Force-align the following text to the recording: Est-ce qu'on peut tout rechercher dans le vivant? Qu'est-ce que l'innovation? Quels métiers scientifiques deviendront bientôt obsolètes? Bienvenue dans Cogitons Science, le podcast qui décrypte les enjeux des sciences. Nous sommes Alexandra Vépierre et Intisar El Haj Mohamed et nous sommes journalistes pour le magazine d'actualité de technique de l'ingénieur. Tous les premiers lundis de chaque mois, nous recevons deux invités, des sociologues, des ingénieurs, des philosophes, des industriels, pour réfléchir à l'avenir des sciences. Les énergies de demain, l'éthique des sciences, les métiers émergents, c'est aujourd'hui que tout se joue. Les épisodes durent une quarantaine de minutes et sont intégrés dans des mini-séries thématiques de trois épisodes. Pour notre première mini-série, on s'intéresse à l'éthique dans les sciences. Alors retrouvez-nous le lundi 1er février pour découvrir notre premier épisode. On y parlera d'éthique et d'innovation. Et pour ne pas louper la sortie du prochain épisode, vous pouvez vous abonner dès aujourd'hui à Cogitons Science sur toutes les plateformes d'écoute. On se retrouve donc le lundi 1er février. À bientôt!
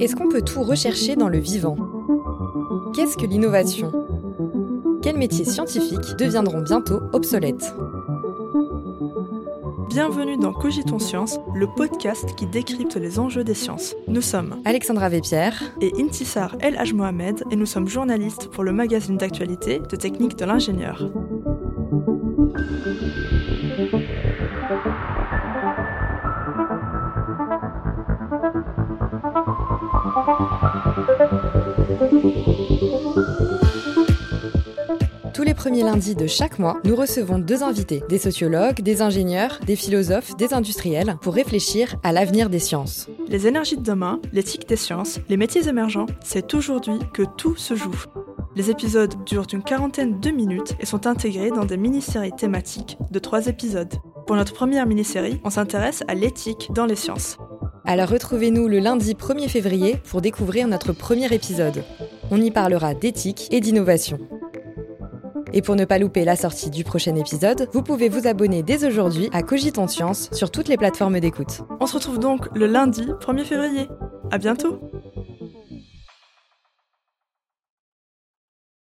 Est-ce 0.00 0.16
qu'on 0.16 0.28
peut 0.28 0.42
tout 0.42 0.64
rechercher 0.64 1.14
dans 1.14 1.28
le 1.28 1.38
vivant? 1.38 1.76
Qu'est-ce 2.92 3.16
que 3.16 3.24
l'innovation? 3.24 3.92
Quels 5.00 5.16
métiers 5.16 5.44
scientifiques 5.44 6.16
deviendront 6.18 6.62
bientôt 6.62 7.02
obsolètes? 7.12 7.72
Bienvenue 9.88 10.36
dans 10.38 10.52
Cogitons 10.52 10.98
Science, 10.98 11.38
le 11.54 11.68
podcast 11.68 12.34
qui 12.34 12.46
décrypte 12.46 12.96
les 12.96 13.20
enjeux 13.20 13.44
des 13.44 13.54
sciences. 13.54 13.94
Nous 14.08 14.20
sommes 14.20 14.56
Alexandra 14.64 15.08
Vépierre 15.08 15.62
et 15.80 15.92
Intisar 16.00 16.56
El 16.58 16.76
Haj 16.78 16.94
Mohamed 16.94 17.44
et 17.52 17.56
nous 17.56 17.66
sommes 17.66 17.86
journalistes 17.86 18.48
pour 18.50 18.64
le 18.64 18.72
magazine 18.72 19.16
d'actualité 19.16 19.78
de 19.78 19.96
technique 19.96 20.36
de 20.36 20.44
l'ingénieur. 20.44 21.12
Tous 35.36 35.42
les 35.42 35.52
premiers 35.52 35.82
lundis 35.82 36.14
de 36.14 36.26
chaque 36.26 36.58
mois, 36.58 36.80
nous 36.84 36.96
recevons 36.96 37.38
deux 37.38 37.62
invités, 37.62 38.02
des 38.08 38.16
sociologues, 38.16 38.80
des 38.80 39.02
ingénieurs, 39.02 39.60
des 39.66 39.76
philosophes, 39.76 40.34
des 40.38 40.54
industriels, 40.54 41.18
pour 41.20 41.34
réfléchir 41.34 41.96
à 42.02 42.10
l'avenir 42.10 42.48
des 42.48 42.58
sciences. 42.58 43.10
Les 43.28 43.46
énergies 43.46 43.76
de 43.76 43.82
demain, 43.82 44.18
l'éthique 44.32 44.66
des 44.66 44.76
sciences, 44.76 45.20
les 45.28 45.36
métiers 45.36 45.68
émergents, 45.68 46.06
c'est 46.24 46.54
aujourd'hui 46.54 46.98
que 47.12 47.22
tout 47.36 47.54
se 47.54 47.74
joue. 47.74 48.02
Les 48.54 48.70
épisodes 48.70 49.12
durent 49.26 49.46
une 49.52 49.62
quarantaine 49.62 50.20
de 50.20 50.30
minutes 50.30 50.74
et 50.80 50.86
sont 50.86 51.06
intégrés 51.06 51.50
dans 51.50 51.66
des 51.66 51.76
mini-séries 51.76 52.32
thématiques 52.32 52.96
de 53.10 53.18
trois 53.18 53.46
épisodes. 53.46 53.92
Pour 54.26 54.36
notre 54.36 54.54
première 54.54 54.86
mini-série, 54.86 55.38
on 55.44 55.50
s'intéresse 55.50 56.02
à 56.08 56.14
l'éthique 56.14 56.70
dans 56.74 56.86
les 56.86 56.96
sciences. 56.96 57.36
Alors 57.84 58.08
retrouvez-nous 58.08 58.68
le 58.68 58.78
lundi 58.78 59.12
1er 59.12 59.50
février 59.50 59.98
pour 60.08 60.22
découvrir 60.22 60.66
notre 60.66 60.94
premier 60.94 61.30
épisode. 61.30 61.84
On 62.30 62.40
y 62.40 62.50
parlera 62.50 62.94
d'éthique 62.94 63.48
et 63.50 63.60
d'innovation. 63.60 64.18
Et 65.56 65.62
pour 65.62 65.74
ne 65.74 65.86
pas 65.86 65.96
louper 65.96 66.26
la 66.26 66.36
sortie 66.36 66.68
du 66.68 66.84
prochain 66.84 67.16
épisode, 67.16 67.70
vous 67.72 67.82
pouvez 67.82 68.10
vous 68.10 68.26
abonner 68.26 68.62
dès 68.62 68.84
aujourd'hui 68.84 69.30
à 69.32 69.42
Cogitons 69.42 69.88
Science 69.88 70.28
sur 70.32 70.50
toutes 70.50 70.68
les 70.68 70.76
plateformes 70.76 71.18
d'écoute. 71.18 71.62
On 71.80 71.86
se 71.86 71.94
retrouve 71.94 72.18
donc 72.18 72.54
le 72.54 72.66
lundi 72.66 73.06
1er 73.22 73.44
février. 73.44 73.88
À 74.30 74.36
bientôt! 74.36 74.78